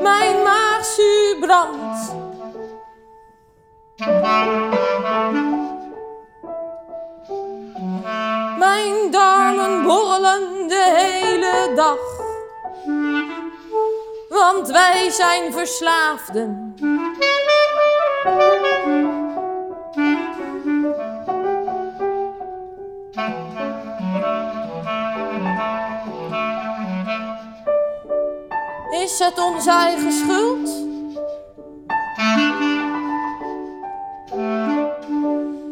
Mijn 0.03 0.43
maagzuur 0.43 1.37
brandt. 1.41 2.13
Mijn 8.59 9.11
darmen 9.11 9.83
borrelen 9.83 10.69
de 10.69 10.93
hele 10.97 11.73
dag. 11.75 11.99
Want 14.29 14.69
wij 14.69 15.11
zijn 15.11 15.53
verslaafden. 15.53 16.70
Het 29.31 29.39
onze 29.39 29.71
eigen 29.71 30.13
schuld? 30.13 30.69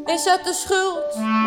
Is 0.04 0.24
het 0.24 0.44
de 0.44 0.52
schuld? 0.52 1.37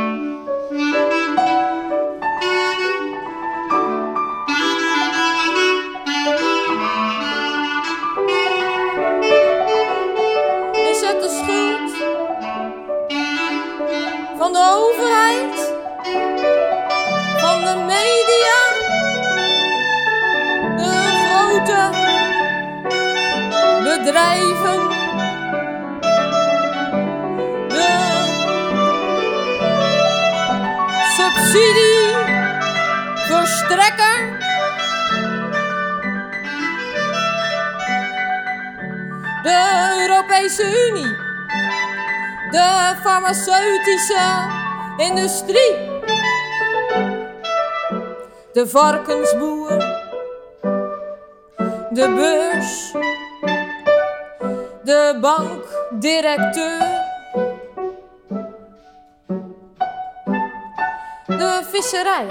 Farmaceutische 43.62 44.50
industrie? 44.98 45.76
De 48.54 48.68
varkensboer? 48.68 49.78
De 51.90 52.14
beurs? 52.16 52.92
De 54.84 55.18
bankdirecteur? 55.22 57.00
De 61.26 61.62
visserij? 61.72 62.28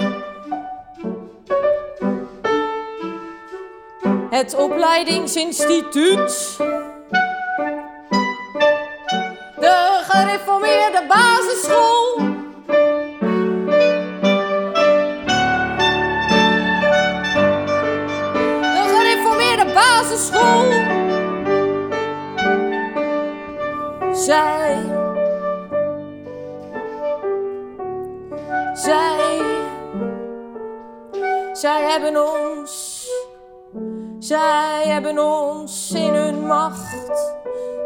Het 4.29 4.55
opleidingsinstituut? 4.55 6.57
Gereformeerde 11.51 11.53
basisschool? 11.53 12.17
De 18.73 18.83
gereformeerde 18.93 19.73
basisschool? 19.73 20.69
Zij. 24.13 24.77
Zij. 28.73 29.39
Zij 31.53 31.81
hebben 31.81 32.17
ons. 32.17 33.05
Zij 34.19 34.83
hebben 34.87 35.19
ons 35.19 35.91
in 35.91 36.13
hun 36.13 36.45
macht. 36.45 37.40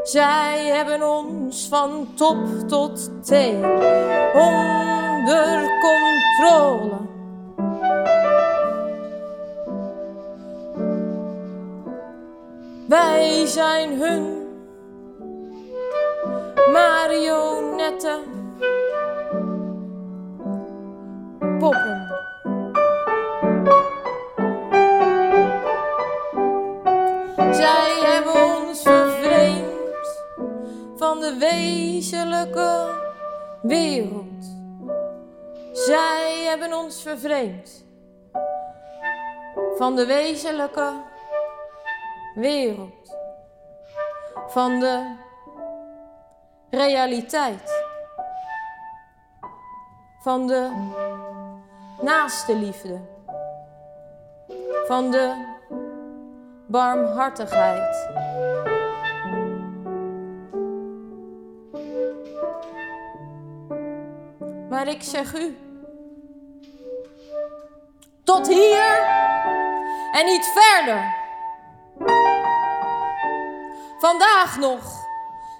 Zij 0.05 0.65
hebben 0.65 1.09
ons 1.09 1.67
van 1.67 2.07
top 2.15 2.37
tot 2.67 3.25
teen 3.25 3.65
onder 4.33 5.79
controle. 5.81 6.91
Wij 12.87 13.45
zijn 13.45 13.99
hun 13.99 14.47
marionetten, 16.71 18.19
poppen. 21.59 22.04
Wereld. 33.67 34.45
Zij 35.73 36.43
hebben 36.47 36.73
ons 36.73 37.01
vervreemd 37.01 37.86
van 39.78 39.95
de 39.95 40.06
wezenlijke 40.06 40.93
wereld. 42.36 43.13
van 44.47 44.80
de 44.80 45.15
realiteit, 46.69 47.84
van 50.21 50.47
de 50.47 50.69
naaste 52.01 52.56
liefde, 52.56 53.01
van 54.88 55.12
de 55.12 55.45
barmhartigheid. 56.67 58.10
Maar 64.75 64.88
ik 64.88 65.03
zeg 65.03 65.33
u, 65.33 65.57
tot 68.23 68.47
hier 68.47 68.99
en 70.11 70.25
niet 70.25 70.51
verder. 70.53 71.15
Vandaag 73.99 74.57
nog 74.59 75.05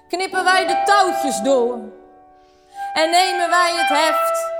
knippen 0.08 0.44
wij 0.44 0.66
de 0.66 0.82
touwtjes 0.84 1.40
door 1.40 1.78
en 2.92 3.10
nemen 3.10 3.50
wij 3.50 3.72
het 3.74 3.88
heft 3.88 4.50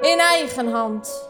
in 0.00 0.18
eigen 0.18 0.72
hand. 0.72 1.28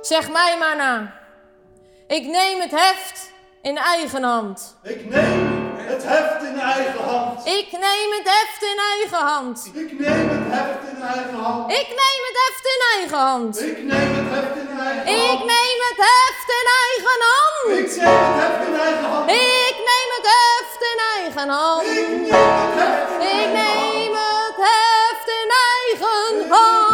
Zeg 0.00 0.30
mij 0.30 0.58
maar 0.58 0.76
na. 0.76 1.14
Ik 2.06 2.26
neem 2.26 2.60
het 2.60 2.70
heft 2.70 3.30
in 3.62 3.76
eigen 3.76 4.22
hand. 4.22 4.76
Ik 4.82 5.04
neem 5.04 5.53
het 5.92 6.02
heft 6.06 6.42
in 6.42 6.60
eigen 6.60 7.04
hand. 7.04 7.46
Ik 7.46 7.68
neem 7.72 8.08
het 8.18 8.28
heft 8.36 8.62
in 8.72 8.78
eigen 8.92 9.22
hand. 9.30 9.70
Ik 9.72 9.98
neem 9.98 10.28
het 10.36 10.46
heft 10.56 10.84
in 10.92 11.02
eigen 11.02 11.38
hand. 11.44 11.70
Ik 11.80 11.88
neem 12.00 12.20
het 12.28 12.36
heft 12.44 12.66
in 12.74 12.80
eigen 12.94 13.18
hand. 13.18 13.60
Ik 13.60 13.78
neem 13.92 14.14
het 14.16 14.30
heft 14.36 14.56
in 14.66 14.76
eigen 14.92 15.12
hand. 15.12 15.30
Ik 15.30 15.40
neem 15.52 15.78
het 15.86 16.00
heft 16.06 16.48
in 16.58 16.66
eigen 18.84 19.04
hand. 19.10 19.30
Ik 19.30 19.76
neem 19.88 20.08
het 20.16 20.26
heft 20.34 20.82
in 20.90 20.98
eigen 21.14 21.48
hand. 21.48 21.86
Ik 21.86 22.08
neem 22.08 22.38
het 22.44 22.76
heft 22.76 23.18
in 23.20 23.28
eigen 23.28 23.28
hand. 23.28 23.28
Ik 23.32 23.50
neem 23.58 24.10
het 24.14 24.60
heft 24.66 25.28
in 25.38 25.50
eigen 25.68 26.50
hand. 26.50 26.88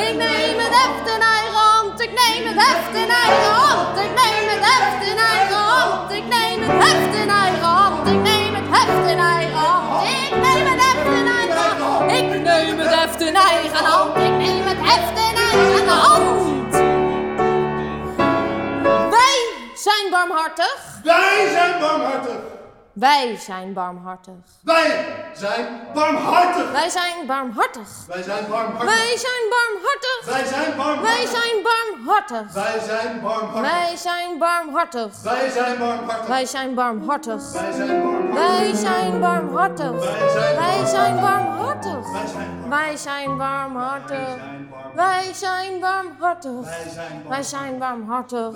Ik 0.00 0.16
neem 0.16 0.58
het 0.58 0.74
heft 0.74 1.08
in 1.14 1.22
eigen 1.22 1.54
hand. 1.54 2.00
Ik 2.00 2.12
neem 2.20 2.44
het 2.46 2.58
heft 2.64 2.94
in 2.94 3.10
eigen 3.10 3.52
hand. 3.52 3.98
Ik 3.98 4.12
neem 4.22 4.48
het 4.48 4.64
heft 4.64 5.02
in 5.10 5.18
eigen 5.18 5.56
hand. 5.56 6.10
Ik 6.12 6.26
neem 6.26 6.62
het 6.62 6.84
heft 6.84 7.05
hand. 15.88 16.72
Wij 19.10 19.34
zijn 19.74 20.10
barmhartig. 20.10 21.00
Wij 21.04 21.48
zijn 21.52 21.80
barmhartig. 21.80 22.36
Wij 22.92 23.36
zijn 23.38 23.72
barmhartig. 23.72 24.34
Wij 24.62 25.34
zijn 25.34 25.66
barmhartig. 25.94 26.72
Wij 26.72 26.90
zijn 26.90 27.26
barmhartig. 27.26 28.06
Wij 28.06 28.22
zijn 28.22 28.48
barmhartig. 28.48 28.84
Wij 28.86 29.16
zijn 29.16 29.48
barmhartig. 29.48 30.24
Wij 30.24 30.44
zijn 30.46 30.74
barmhartig. 30.76 32.52
Wij 32.52 32.78
zijn 32.78 33.20
barmhartig. 33.22 33.72
Wij 33.72 33.96
zijn 33.98 34.38
barmhartig. 34.38 35.12
Wij 35.22 35.48
zijn 35.48 35.78
barmhartig. 35.78 36.26
Wij 36.26 36.46
zijn 36.46 36.74
barmhartig. 36.74 37.52
Wij 37.52 37.66
zijn 37.76 37.94
barmhartig. 37.94 38.32
Wij 38.34 38.74
zijn 38.74 39.20
barmhartig. 39.20 39.90
Wij 40.56 40.86
zijn 40.86 41.20
barmhartig. 41.20 42.06
Wij 42.68 42.96
zijn 42.96 43.36
barmhartig. 43.36 44.55
Wij 44.96 45.32
zijn 45.34 45.80
barmhartig. 45.80 46.52
Wij 47.28 47.42
zijn 47.42 47.78
barmhartig. 47.78 48.50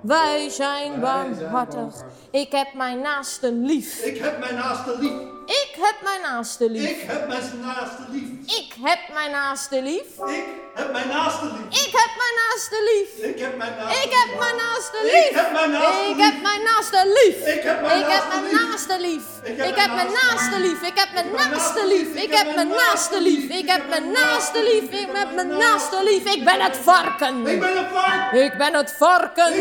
Wij 0.00 0.48
zijn 0.50 1.00
barmhartig. 1.00 1.40
Barmhartig. 1.40 2.04
Ik 2.30 2.52
heb 2.52 2.74
mijn 2.74 3.00
naaste 3.00 3.52
lief. 3.52 4.00
Ik 4.00 4.18
heb 4.18 4.38
mijn 4.38 4.54
naaste 4.54 4.96
lief. 4.98 5.35
Ik 5.46 5.70
heb 5.80 5.94
mijn 6.02 6.20
naaste 6.20 6.70
lief. 6.70 6.90
Ik 6.90 7.00
heb 7.06 7.28
mijn 7.28 7.60
naaste 7.60 8.02
lief. 8.10 8.58
Ik 8.58 8.72
heb 8.82 8.98
mijn 9.14 9.30
naaste 9.30 9.82
lief. 9.82 10.06
Ik 10.34 10.72
heb 10.74 10.92
mijn 10.92 11.08
naaste 11.08 11.46
lief. 11.54 11.76
Ik 11.84 11.90
heb 11.92 12.10
mijn 12.22 12.34
naaste 12.40 12.78
lief. 12.88 13.30
Ik 13.30 13.38
heb 13.38 13.56
mijn 13.58 13.76
naaste 13.76 13.96
Ik 14.02 14.12
heb 14.12 14.38
mijn 14.40 14.56
naaste 14.56 15.00
lief. 15.04 15.26
Ik 15.26 15.32
heb 15.34 15.52
mijn 15.52 15.70
naaste 15.70 16.08
Ik 16.08 16.16
lief. 16.16 16.24
heb 16.24 16.42
mijn 16.42 16.62
naaste 16.62 17.02
lief. 17.06 17.40
Ik 17.46 17.64
heb 17.64 17.82
mijn 17.82 18.52
naaste 18.52 18.98
lief. 18.98 19.22
lief. 19.22 19.62
Ik 19.62 19.74
heb 19.74 19.92
mijn 19.94 20.12
naaste 20.12 20.60
lief. 20.60 20.82
Ik 20.82 20.96
heb 20.96 21.14
mijn 21.14 21.32
naaste 21.32 21.72
lief. 21.82 22.14
Ik 22.14 22.30
heb 22.30 22.48
mijn 22.54 22.70
naaste 22.70 23.22
lief. 23.22 23.48
Ik 23.50 23.68
heb 23.68 23.88
mijn 23.88 24.10
naaste 24.10 24.62
lief. 24.62 24.90
Ik 24.90 25.08
heb 25.12 25.34
mijn 25.34 25.48
naaste 25.48 26.02
lief. 26.04 26.34
Ik 26.34 26.44
ben 26.44 26.60
het 26.60 26.76
varken. 26.76 27.46
Ik 27.46 27.60
ben 27.60 27.76
het 27.76 27.86
varken. 27.92 28.44
Ik 28.44 28.58
ben 28.58 28.74
het 28.74 28.94
varken. 28.98 29.54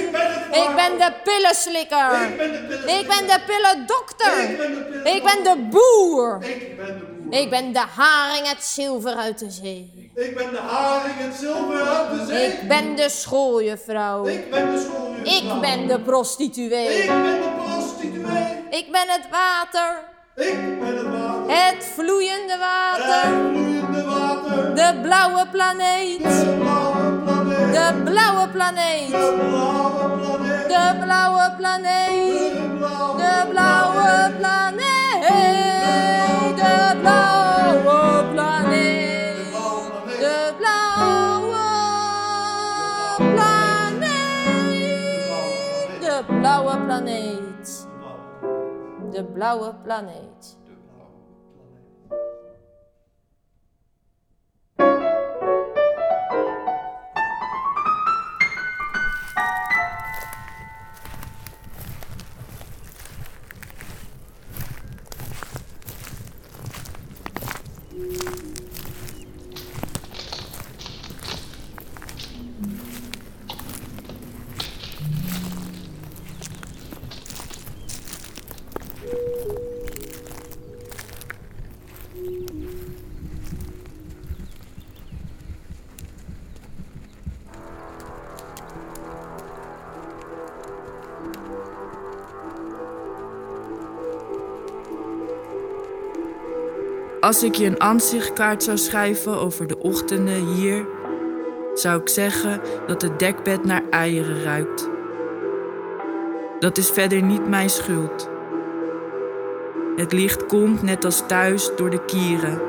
Ik 0.52 0.76
ben 0.76 0.98
de 0.98 1.12
pillenslikker. 1.24 2.12
Ik 2.86 3.08
ben 3.08 3.28
de 3.28 3.40
pillendokter. 3.48 4.34
Ik 5.04 5.24
ben 5.24 5.44
de 5.44 5.68
pillendokter. 5.76 6.50
Ik 6.50 6.78
ben 6.78 6.86
de 6.86 6.94
boer. 6.94 7.00
Ik 7.00 7.00
ben 7.00 7.00
de 7.00 7.06
boer. 7.24 7.40
Ik 7.40 7.50
ben 7.50 7.74
de 7.74 7.80
haring 7.96 8.48
het 8.48 8.64
zilver 8.64 9.16
uit 9.16 9.40
de 9.40 9.50
zee. 9.50 10.12
Ik 10.16 10.36
ben 10.36 10.52
de 10.52 10.58
haring 10.58 11.16
het 11.18 11.36
zilver 11.36 11.82
uit 11.82 12.20
de 12.20 12.26
zee. 12.26 12.48
Ik 12.48 12.68
ben 12.68 12.96
de 12.96 13.10
schooljuffrouw. 13.10 14.26
Ik 14.26 14.50
ben 14.50 14.72
de 14.72 14.80
schooljuffrouw. 14.80 15.56
Ik 15.56 15.62
ben 15.62 15.88
de 15.88 16.00
prostituee. 16.00 17.04
Ik 17.04 17.08
ben 17.08 17.24
de 17.24 17.50
prostituee. 17.58 18.64
Ik 18.70 18.92
ben 18.92 19.08
het 19.08 19.28
water. 19.32 20.14
Ik 20.36 20.80
ben 20.80 20.96
het 20.98 21.10
water. 21.10 21.56
Het 21.56 21.86
vloeiende 21.94 22.58
water. 22.58 23.06
Het 23.06 23.34
vloeiende 23.52 24.04
water. 24.04 24.76
De 24.76 25.00
blauwe 25.02 25.48
planeet. 25.52 26.24
De 26.24 26.56
blauwe 26.60 27.24
planeet. 27.24 27.72
De 27.74 28.02
blauwe 28.04 28.50
planeet. 28.50 29.12
De 29.12 29.36
blauwe 29.40 30.16
planeet. 30.18 30.68
De 30.68 30.98
blauwe 31.00 31.52
planeet. 31.58 32.54
De 32.54 32.76
blauwe 32.78 33.18
De 33.18 33.48
blauwe 33.50 34.32
planeet. 34.40 34.85
blaue 40.58 41.54
Planet. 43.34 44.16
De 46.02 46.16
blaue 46.34 46.76
Planet. 46.86 47.66
De 49.12 49.22
blaue 49.22 49.74
Planet. 49.84 50.58
Als 97.26 97.44
ik 97.44 97.56
je 97.56 97.66
een 97.66 97.82
aanzichtkaart 97.82 98.64
zou 98.64 98.78
schrijven 98.78 99.40
over 99.40 99.68
de 99.68 99.78
ochtenden 99.78 100.48
hier, 100.48 100.88
zou 101.74 102.02
ik 102.02 102.10
zeggen 102.10 102.62
dat 102.88 103.02
het 103.02 103.20
dekbed 103.20 103.64
naar 103.64 103.84
eieren 103.90 104.44
ruikt. 104.44 104.90
Dat 106.60 106.78
is 106.78 106.90
verder 106.90 107.22
niet 107.22 107.48
mijn 107.48 107.70
schuld. 107.70 108.30
Het 109.96 110.12
licht 110.12 110.46
komt 110.46 110.82
net 110.82 111.06
als 111.06 111.24
thuis 111.28 111.72
door 111.76 111.90
de 111.90 112.06
kieren. 112.06 112.62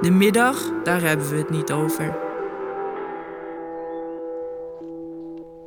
De 0.00 0.10
middag, 0.10 0.72
daar 0.84 1.00
hebben 1.00 1.28
we 1.28 1.36
het 1.36 1.50
niet 1.50 1.72
over. 1.72 2.16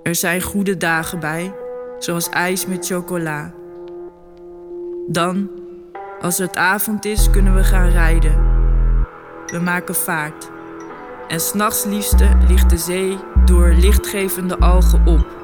Er 0.04 0.16
zijn 0.16 0.42
goede 0.42 0.78
dagen 0.78 1.20
bij, 1.20 1.54
zoals 2.00 2.30
ijs 2.30 2.66
met 2.66 2.86
chocola. 2.86 3.54
Dan, 5.08 5.61
als 6.22 6.38
het 6.38 6.56
avond 6.56 7.06
is, 7.06 7.30
kunnen 7.30 7.56
we 7.56 7.64
gaan 7.64 7.90
rijden. 7.90 8.36
We 9.46 9.60
maken 9.60 9.96
vaart. 9.96 10.50
En 11.28 11.40
s'nachts 11.40 11.84
liefste 11.84 12.30
ligt 12.48 12.70
de 12.70 12.78
zee 12.78 13.18
door 13.46 13.74
lichtgevende 13.74 14.58
algen 14.58 15.06
op. 15.06 15.41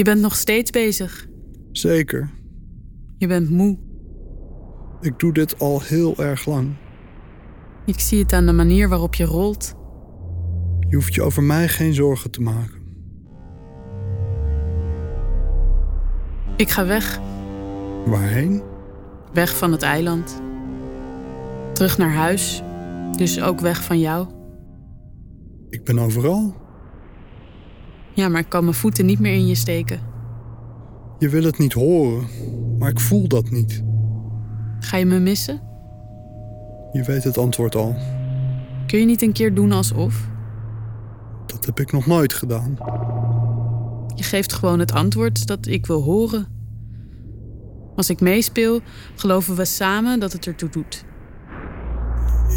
Je 0.00 0.06
bent 0.06 0.20
nog 0.20 0.36
steeds 0.36 0.70
bezig. 0.70 1.26
Zeker. 1.72 2.30
Je 3.18 3.26
bent 3.26 3.50
moe. 3.50 3.78
Ik 5.00 5.18
doe 5.18 5.32
dit 5.32 5.58
al 5.58 5.80
heel 5.82 6.16
erg 6.16 6.46
lang. 6.46 6.76
Ik 7.86 8.00
zie 8.00 8.18
het 8.18 8.32
aan 8.32 8.46
de 8.46 8.52
manier 8.52 8.88
waarop 8.88 9.14
je 9.14 9.24
rolt. 9.24 9.74
Je 10.88 10.96
hoeft 10.96 11.14
je 11.14 11.22
over 11.22 11.42
mij 11.42 11.68
geen 11.68 11.94
zorgen 11.94 12.30
te 12.30 12.40
maken. 12.40 12.80
Ik 16.56 16.70
ga 16.70 16.86
weg. 16.86 17.20
Waarheen? 18.06 18.62
Weg 19.32 19.56
van 19.56 19.72
het 19.72 19.82
eiland. 19.82 20.42
Terug 21.72 21.98
naar 21.98 22.12
huis. 22.12 22.62
Dus 23.16 23.42
ook 23.42 23.60
weg 23.60 23.84
van 23.84 23.98
jou. 23.98 24.28
Ik 25.68 25.84
ben 25.84 25.98
overal. 25.98 26.59
Ja, 28.14 28.28
maar 28.28 28.40
ik 28.40 28.48
kan 28.48 28.64
mijn 28.64 28.76
voeten 28.76 29.06
niet 29.06 29.18
meer 29.18 29.34
in 29.34 29.46
je 29.46 29.54
steken. 29.54 30.00
Je 31.18 31.28
wil 31.28 31.42
het 31.42 31.58
niet 31.58 31.72
horen, 31.72 32.26
maar 32.78 32.90
ik 32.90 33.00
voel 33.00 33.28
dat 33.28 33.50
niet. 33.50 33.82
Ga 34.80 34.96
je 34.96 35.06
me 35.06 35.18
missen? 35.18 35.60
Je 36.92 37.02
weet 37.02 37.24
het 37.24 37.38
antwoord 37.38 37.74
al. 37.74 37.96
Kun 38.86 38.98
je 38.98 39.04
niet 39.04 39.22
een 39.22 39.32
keer 39.32 39.54
doen 39.54 39.72
alsof? 39.72 40.28
Dat 41.46 41.64
heb 41.64 41.80
ik 41.80 41.92
nog 41.92 42.06
nooit 42.06 42.32
gedaan. 42.32 42.76
Je 44.14 44.22
geeft 44.22 44.52
gewoon 44.52 44.78
het 44.78 44.92
antwoord 44.92 45.46
dat 45.46 45.66
ik 45.66 45.86
wil 45.86 46.02
horen. 46.02 46.46
Als 47.96 48.10
ik 48.10 48.20
meespeel, 48.20 48.80
geloven 49.14 49.56
we 49.56 49.64
samen 49.64 50.20
dat 50.20 50.32
het 50.32 50.46
ertoe 50.46 50.68
doet. 50.68 51.04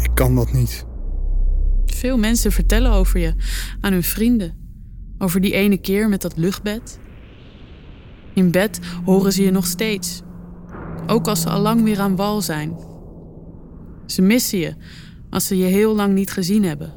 Ik 0.02 0.10
kan 0.14 0.34
dat 0.34 0.52
niet. 0.52 0.86
Veel 1.86 2.18
mensen 2.18 2.52
vertellen 2.52 2.92
over 2.92 3.20
je 3.20 3.34
aan 3.80 3.92
hun 3.92 4.02
vrienden. 4.02 4.63
Over 5.24 5.40
die 5.40 5.52
ene 5.52 5.78
keer 5.78 6.08
met 6.08 6.22
dat 6.22 6.36
luchtbed. 6.36 7.00
In 8.34 8.50
bed 8.50 8.80
horen 9.04 9.32
ze 9.32 9.42
je 9.42 9.50
nog 9.50 9.66
steeds. 9.66 10.22
Ook 11.06 11.28
als 11.28 11.40
ze 11.40 11.48
al 11.48 11.60
lang 11.60 11.82
weer 11.82 12.00
aan 12.00 12.16
wal 12.16 12.40
zijn. 12.40 12.76
Ze 14.06 14.22
missen 14.22 14.58
je 14.58 14.74
als 15.30 15.46
ze 15.46 15.56
je 15.56 15.64
heel 15.64 15.94
lang 15.94 16.14
niet 16.14 16.30
gezien 16.30 16.64
hebben. 16.64 16.92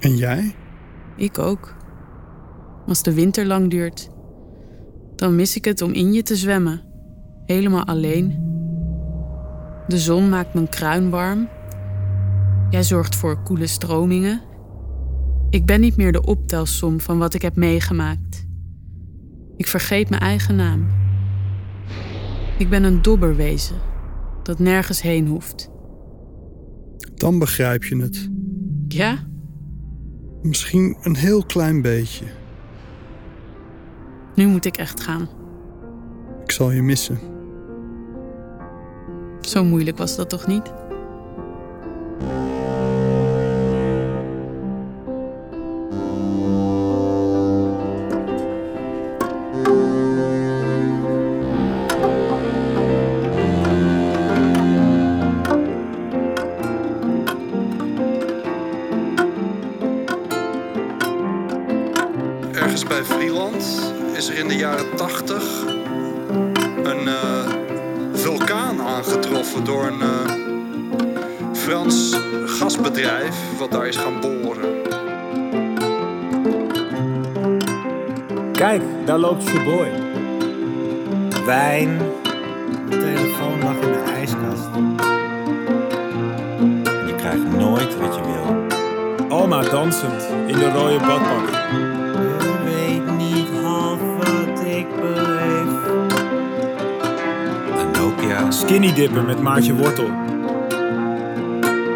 En 0.00 0.16
jij? 0.16 0.54
Ik 1.16 1.38
ook. 1.38 1.76
Als 2.86 3.02
de 3.02 3.14
winter 3.14 3.46
lang 3.46 3.70
duurt, 3.70 4.10
dan 5.16 5.36
mis 5.36 5.56
ik 5.56 5.64
het 5.64 5.82
om 5.82 5.92
in 5.92 6.12
je 6.12 6.22
te 6.22 6.36
zwemmen. 6.36 6.82
Helemaal 7.44 7.84
alleen. 7.86 8.48
De 9.86 9.98
zon 9.98 10.28
maakt 10.28 10.54
mijn 10.54 10.68
kruin 10.68 11.10
warm. 11.10 11.48
Jij 12.70 12.82
zorgt 12.82 13.16
voor 13.16 13.42
koele 13.42 13.66
stromingen. 13.66 14.49
Ik 15.50 15.66
ben 15.66 15.80
niet 15.80 15.96
meer 15.96 16.12
de 16.12 16.22
optelsom 16.22 17.00
van 17.00 17.18
wat 17.18 17.34
ik 17.34 17.42
heb 17.42 17.56
meegemaakt. 17.56 18.46
Ik 19.56 19.66
vergeet 19.66 20.10
mijn 20.10 20.22
eigen 20.22 20.56
naam. 20.56 20.86
Ik 22.58 22.70
ben 22.70 22.84
een 22.84 23.02
dobberwezen 23.02 23.76
dat 24.42 24.58
nergens 24.58 25.02
heen 25.02 25.26
hoeft. 25.26 25.70
Dan 27.14 27.38
begrijp 27.38 27.84
je 27.84 27.96
het. 27.96 28.30
Ja? 28.88 29.18
Misschien 30.42 30.96
een 31.02 31.16
heel 31.16 31.44
klein 31.44 31.82
beetje. 31.82 32.24
Nu 34.34 34.46
moet 34.46 34.64
ik 34.64 34.76
echt 34.76 35.00
gaan. 35.00 35.28
Ik 36.42 36.50
zal 36.50 36.70
je 36.70 36.82
missen. 36.82 37.18
Zo 39.40 39.64
moeilijk 39.64 39.98
was 39.98 40.16
dat 40.16 40.28
toch 40.28 40.46
niet? 40.46 40.72
Bij 62.88 63.04
Vlieland 63.04 63.92
is 64.12 64.28
er 64.28 64.38
in 64.38 64.48
de 64.48 64.56
jaren 64.56 64.96
80 64.96 65.64
een 66.82 67.08
eh, 67.08 67.48
vulkaan 68.12 68.80
aangetroffen 68.80 69.64
door 69.64 69.86
een 69.86 70.00
eh, 70.00 70.32
Frans 71.52 72.16
gasbedrijf 72.44 73.36
wat 73.58 73.70
daar 73.70 73.86
is 73.86 73.96
gaan 73.96 74.20
boren. 74.20 74.82
Kijk, 78.52 78.82
daar 79.04 79.18
loopt 79.18 79.48
Showboy. 79.48 79.88
Wijn. 81.44 81.98
De 82.88 82.98
telefoon 82.98 83.62
lag 83.62 83.74
in 83.74 83.92
de 83.92 84.12
ijskast. 84.14 84.68
Je 87.06 87.14
krijgt 87.16 87.52
nooit 87.58 87.98
wat 87.98 88.14
je 88.14 88.20
wil. 88.22 88.66
Alma 89.28 89.62
dansend 89.62 90.28
in 90.46 90.58
de 90.58 90.70
rode 90.70 90.98
badpak. 90.98 91.89
Skinny 98.70 98.92
dipper 98.92 99.24
met 99.24 99.42
Maartje 99.42 99.74
Wortel. 99.74 100.10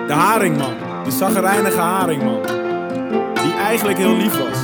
De 0.07 0.13
haringman. 0.13 0.75
De 1.05 1.11
zaggerijnige 1.11 1.81
haringman. 1.81 2.43
Die 3.35 3.55
eigenlijk 3.55 3.99
heel 3.99 4.17
lief 4.17 4.39
was. 4.39 4.59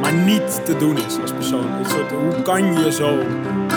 Maar 0.00 0.14
niet 0.14 0.64
te 0.64 0.76
doen 0.76 0.96
is 0.96 1.20
als 1.20 1.32
persoon. 1.32 1.72
Een 1.78 1.84
soort, 1.84 2.10
hoe 2.10 2.42
kan 2.42 2.72
je 2.72 2.92
zo, 2.92 3.18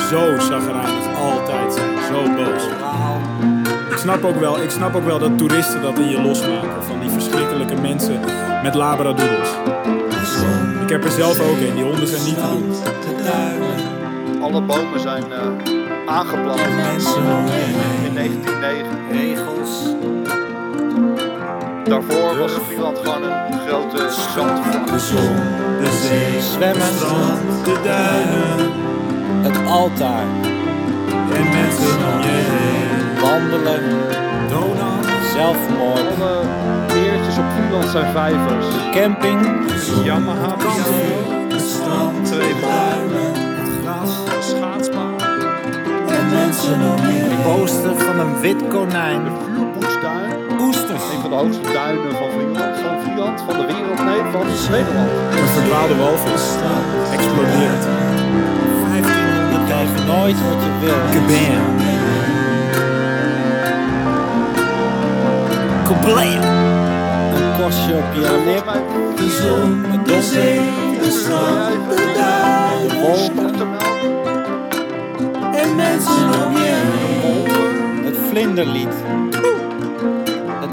zo 0.09 0.39
zaggerijnig 0.39 1.21
altijd 1.21 1.73
zijn? 1.73 1.97
Zo 2.07 2.35
boos. 2.35 2.63
Ik 3.89 3.97
snap, 3.97 4.23
ook 4.23 4.39
wel, 4.39 4.61
ik 4.61 4.69
snap 4.69 4.95
ook 4.95 5.05
wel 5.05 5.19
dat 5.19 5.37
toeristen 5.37 5.81
dat 5.81 5.99
in 5.99 6.09
je 6.09 6.21
losmaken. 6.21 6.83
Van 6.83 6.99
die 6.99 7.09
verschrikkelijke 7.09 7.81
mensen 7.81 8.19
met 8.63 8.75
labradoodles. 8.75 9.49
Ik 10.81 10.89
heb 10.89 11.03
er 11.03 11.11
zelf 11.11 11.39
ook 11.39 11.57
een. 11.57 11.75
Die 11.75 11.83
honden 11.83 12.07
zijn 12.07 12.23
niet 12.23 12.35
te 12.35 12.41
doen. 12.41 12.73
Alle 14.41 14.61
bomen 14.61 14.99
zijn 14.99 15.31
eh, 15.31 15.79
aangeplant 16.09 16.61
Daarvoor 21.89 22.37
was 22.37 22.51
Vlieland 22.67 22.97
gewoon 22.97 23.23
een 23.23 23.59
grote 23.67 24.09
zandvlak. 24.35 24.87
De 24.87 24.99
zon, 24.99 25.35
de 25.81 25.99
zee, 26.01 26.41
zwemmen, 26.41 26.87
strand, 26.95 27.65
de 27.65 27.79
duinen. 27.83 28.71
Het 29.41 29.67
altaar. 29.67 30.25
En 31.33 31.43
mensen 31.43 31.97
om 32.13 32.19
je 32.21 32.41
heen. 32.49 33.21
Wandelen. 33.21 33.83
Donald. 34.49 35.05
Zelfmoord. 35.33 35.99
Alle 35.99 36.43
meertjes 36.93 37.37
op 37.37 37.45
Vlieland 37.55 37.89
zijn 37.89 38.11
vijvers. 38.11 38.65
Camping. 38.91 39.41
Yamaha. 40.03 40.55
Het 41.49 41.61
strand. 41.61 42.25
Twee 42.25 42.53
duinen. 42.61 43.33
Het 43.59 43.69
gras. 43.83 44.25
De 44.25 44.37
schaatsbaan. 44.41 45.19
En 46.07 46.29
mensen 46.29 46.73
om 46.73 47.07
je 47.07 47.11
heen. 47.11 47.57
Poster 47.57 47.95
van 47.95 48.19
een 48.19 48.39
wit 48.39 48.67
konijn. 48.67 49.21
Van 51.29 51.37
de 51.37 51.43
hoogste 51.43 51.73
duinen 51.73 52.11
van 52.11 52.29
Vlieland. 52.31 52.77
Van 52.77 53.01
Vlieland, 53.01 53.41
van 53.41 53.57
de 53.57 53.65
wereld, 53.65 54.03
nee, 54.03 54.21
van 54.31 54.45
Nederland. 54.71 55.09
Een 55.39 55.47
verdwaalde 55.47 55.95
walvis. 55.95 56.45
Explodeert. 57.11 57.83
1500 58.89 59.65
krijg 59.65 59.89
je 59.95 60.03
nooit 60.05 60.37
wat 60.47 60.59
je 60.63 60.71
wil. 60.81 60.99
Kabam. 61.13 61.63
Kablam. 65.83 66.43
Een 67.35 67.63
kostje 67.63 67.93
op 67.93 68.09
je 68.13 68.43
lip. 68.45 68.67
De 69.15 69.29
zon, 69.41 69.85
de 70.03 70.21
zee, 70.21 70.59
de 71.01 71.11
strand, 71.11 71.89
de 71.89 72.13
duinen, 72.15 72.87
de 72.87 72.95
wolken. 73.01 73.47
En 75.53 75.75
mensen 75.75 76.45
om 76.45 76.51
je 76.51 76.73
heen. 77.21 78.05
Het 78.05 78.17
vlinderlied. 78.29 78.93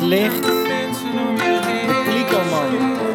Licht. 0.07 0.43
De 0.43 2.03
klikoman. 2.09 2.71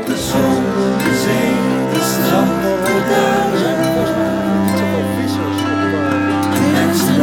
De 0.06 0.18
zon, 0.18 0.64
de 0.98 1.14
zee, 1.24 1.54
de 1.94 2.00
strand, 2.00 2.62
de 2.86 2.98
duinen. 3.10 3.80
Mensen 6.72 7.22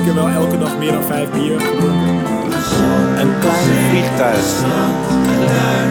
Ik 0.00 0.06
zeker 0.06 0.22
wel 0.22 0.32
elke 0.42 0.58
dag 0.58 0.78
meer 0.78 0.92
dan 0.92 1.02
vijf 1.02 1.30
bier 1.30 1.60
gedronken. 1.60 2.14
Een 3.20 3.32
klein 3.40 3.70
vliegtuig. 3.88 4.62
En 5.30 5.90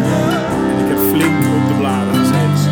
ik 0.84 0.88
heb 0.92 1.00
flink 1.12 1.40
op 1.58 1.68
de 1.68 1.76
bladen 1.78 2.16
gezeten. 2.16 2.72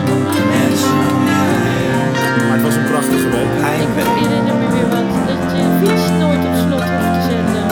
Maar 2.47 2.57
het 2.57 2.61
was 2.61 2.75
een 2.75 2.85
prachtige 2.91 3.29
week. 3.29 3.51
Ik 3.81 3.87
herinner 3.95 4.55
me 4.55 4.67
weer 4.73 4.89
wat 4.89 5.07
dat 5.27 5.41
je 5.57 5.63
fiets 5.79 6.09
nooit 6.19 6.43
op 6.49 6.55
slot 6.63 6.87
hoeft 6.97 7.13
te 7.13 7.21
zetten. 7.29 7.67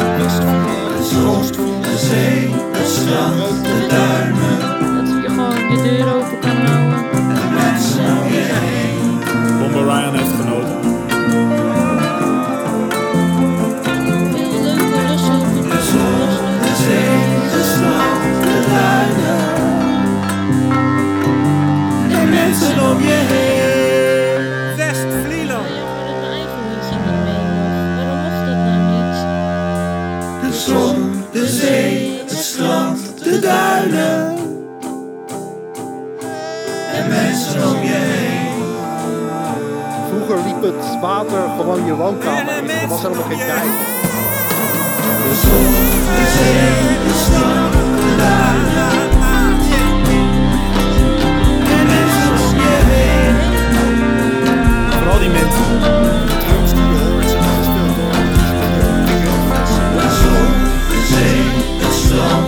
De 1.82 1.98
zee, 1.98 2.54
het 2.72 2.88
strand, 2.88 3.64
de 3.64 3.88
duinen. 3.90 4.58
Dat 4.96 5.24
je 5.24 5.30
gewoon 5.30 5.76
de 5.76 5.82
deur 5.84 6.16
open 6.16 6.40
kan 6.40 6.56
houden. 6.56 6.84
Ryan. 9.86 10.16
mensen 37.08 37.68
om 37.68 37.82
je 37.82 37.94
heen. 37.94 38.64
Vroeger 40.10 40.46
liep 40.46 40.62
het 40.62 41.00
water 41.02 41.50
gewoon 41.58 41.86
je 41.86 41.96
woonkamer 41.96 42.58
in. 42.64 42.70
Er 42.70 42.88
was 42.88 43.02
helemaal 43.02 43.24
geen 43.24 43.38
tijd. 43.38 43.72
De 45.24 45.36
zon, 45.44 45.66
de 46.16 46.26
zee, 46.38 46.98
de 47.08 47.14
stad, 47.26 47.72
de 47.72 48.16
duinen. 48.18 48.74
Vooral 54.92 55.20
die 55.20 55.30
mensen. 55.30 55.80
De 59.96 60.10
zon, 60.22 60.48
de 60.90 61.06
zee, 61.10 61.44
de 61.80 61.90
stad. 61.92 62.45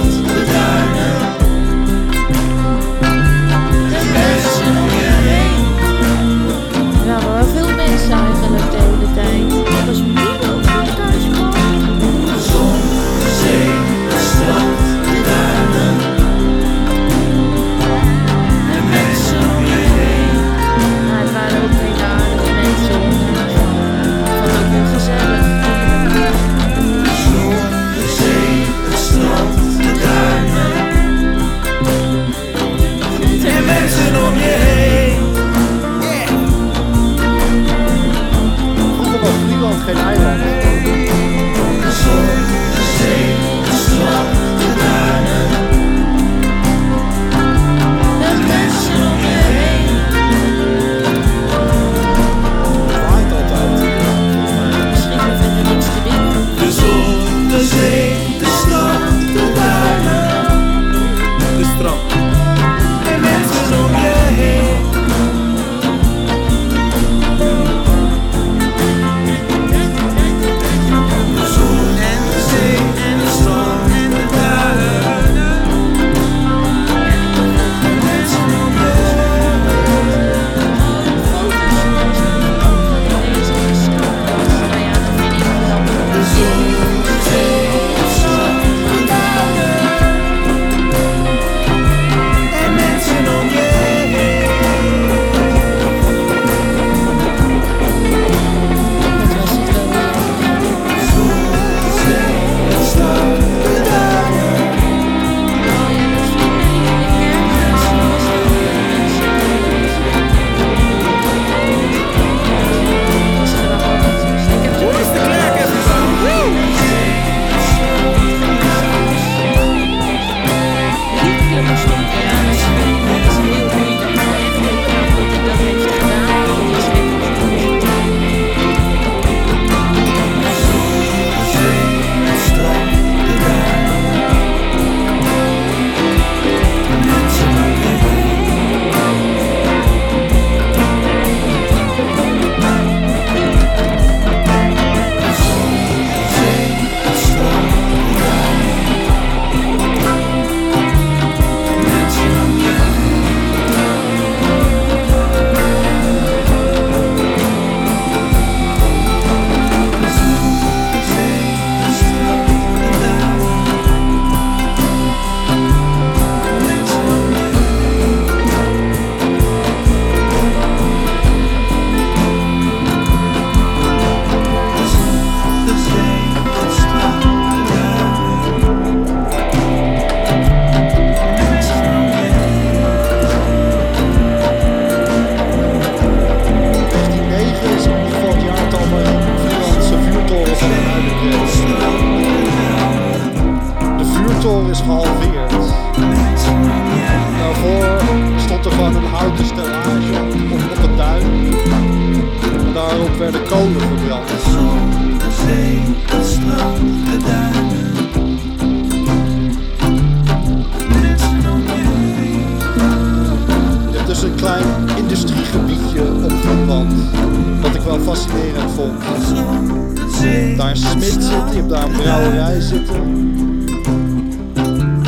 daar 220.57 220.77
Smit 220.77 221.03
zit, 221.03 221.53
je 221.53 221.61
op 221.61 221.69
daar 221.69 221.83
een 221.83 221.91
brouwerij 221.91 222.59
zitten. 222.59 223.65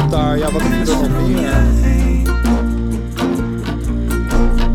Daar, 0.10 0.38
ja 0.38 0.52
wat 0.52 0.62
heb 0.62 0.86
je 0.86 0.92
er 0.92 1.10
nog 1.10 1.28
meer? 1.28 1.54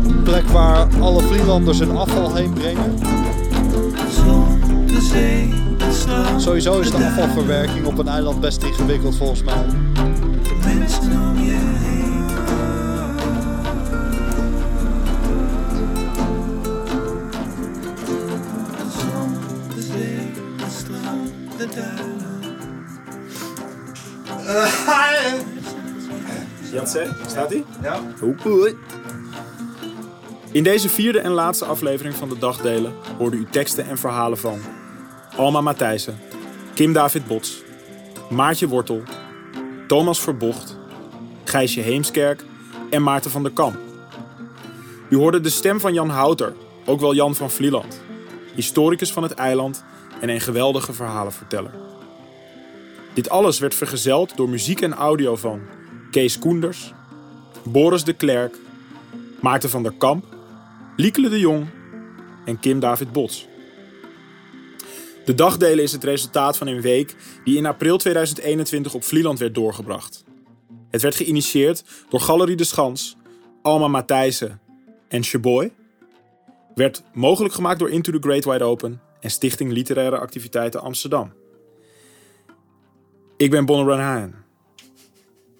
Een 0.07 0.23
plek 0.23 0.47
waar 0.47 0.87
alle 0.99 1.21
Vlielanders 1.21 1.79
hun 1.79 1.97
afval 1.97 2.35
heen 2.35 2.53
brengen. 2.53 2.93
Sowieso 6.37 6.79
is 6.79 6.91
de 6.91 7.05
afvalverwerking 7.05 7.85
op 7.85 7.97
een 7.97 8.07
eiland 8.07 8.39
best 8.39 8.63
ingewikkeld 8.63 9.15
volgens 9.15 9.43
mij. 9.43 9.65
Staat 27.27 27.49
hij? 27.49 27.63
Ja. 27.81 27.99
In 30.51 30.63
deze 30.63 30.89
vierde 30.89 31.19
en 31.19 31.31
laatste 31.31 31.65
aflevering 31.65 32.15
van 32.15 32.29
de 32.29 32.37
Dagdelen 32.37 32.93
hoorde 33.17 33.37
u 33.37 33.45
teksten 33.51 33.85
en 33.85 33.97
verhalen 33.97 34.37
van 34.37 34.59
Alma 35.35 35.61
Matthijssen, 35.61 36.19
Kim 36.73 36.93
David 36.93 37.27
Bots, 37.27 37.63
Maartje 38.29 38.67
Wortel, 38.67 39.01
Thomas 39.87 40.19
Verbocht, 40.19 40.77
Gijsje 41.43 41.81
Heemskerk 41.81 42.43
en 42.89 43.03
Maarten 43.03 43.31
van 43.31 43.43
der 43.43 43.51
Kamp. 43.51 43.77
U 45.09 45.15
hoorde 45.15 45.41
de 45.41 45.49
stem 45.49 45.79
van 45.79 45.93
Jan 45.93 46.09
Houter, 46.09 46.53
ook 46.85 46.99
wel 46.99 47.15
Jan 47.15 47.35
van 47.35 47.51
Vlieland, 47.51 48.01
historicus 48.53 49.11
van 49.11 49.23
het 49.23 49.33
eiland 49.33 49.83
en 50.21 50.29
een 50.29 50.41
geweldige 50.41 50.93
verhalenverteller. 50.93 51.71
Dit 53.13 53.29
alles 53.29 53.59
werd 53.59 53.75
vergezeld 53.75 54.37
door 54.37 54.49
muziek 54.49 54.81
en 54.81 54.93
audio 54.93 55.35
van 55.35 55.61
Kees 56.15 56.39
Koenders, 56.39 56.93
Boris 57.63 58.03
de 58.03 58.13
Klerk, 58.13 58.57
Maarten 59.41 59.69
van 59.69 59.83
der 59.83 59.93
Kamp, 59.97 60.25
Liekele 60.95 61.29
de 61.29 61.39
Jong 61.39 61.65
en 62.45 62.59
Kim 62.59 62.79
David 62.79 63.11
Bots. 63.11 63.47
De 65.25 65.35
dagdelen 65.35 65.83
is 65.83 65.91
het 65.91 66.03
resultaat 66.03 66.57
van 66.57 66.67
een 66.67 66.81
week 66.81 67.15
die 67.43 67.57
in 67.57 67.65
april 67.65 67.97
2021 67.97 68.93
op 68.93 69.03
Vlieland 69.03 69.39
werd 69.39 69.55
doorgebracht. 69.55 70.23
Het 70.89 71.01
werd 71.01 71.15
geïnitieerd 71.15 71.83
door 72.09 72.19
Galerie 72.19 72.55
de 72.55 72.63
Schans, 72.63 73.17
Alma 73.61 73.87
Matthijssen 73.87 74.61
en 75.07 75.23
Sheboy. 75.23 75.73
Werd 76.75 77.03
mogelijk 77.13 77.53
gemaakt 77.53 77.79
door 77.79 77.89
Into 77.89 78.11
the 78.11 78.27
Great 78.27 78.45
Wide 78.45 78.63
Open 78.63 79.01
en 79.19 79.31
Stichting 79.31 79.71
Literaire 79.71 80.17
Activiteiten 80.17 80.81
Amsterdam. 80.81 81.33
Ik 83.37 83.49
ben 83.49 83.65
Bonner 83.65 83.99
Haan. 83.99 84.44